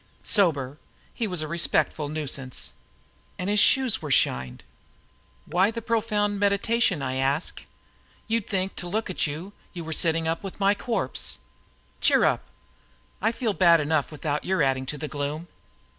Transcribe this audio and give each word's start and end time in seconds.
Sober, 0.23 0.79
he 1.13 1.27
was 1.27 1.43
a 1.43 1.47
respectable 1.47 2.09
nuisance. 2.09 2.73
And 3.37 3.51
his 3.51 3.59
shoes 3.59 4.01
were 4.01 4.09
shined! 4.09 4.63
"Why 5.45 5.69
the 5.69 5.79
profound 5.79 6.39
meditation?" 6.39 7.03
I 7.03 7.17
asked. 7.17 7.65
"You'd 8.27 8.47
think, 8.47 8.75
to 8.77 8.87
look 8.87 9.11
at 9.11 9.27
you, 9.27 9.53
you 9.73 9.83
were 9.83 9.93
sitting 9.93 10.27
up 10.27 10.41
with 10.41 10.59
my 10.59 10.73
corpse. 10.73 11.37
Cheer 12.01 12.25
up! 12.25 12.45
I 13.21 13.31
feel 13.31 13.53
bad 13.53 13.79
enough 13.79 14.11
without 14.11 14.43
your 14.43 14.63
adding 14.63 14.87
to 14.87 14.97
the 14.97 15.07
gloom." 15.07 15.47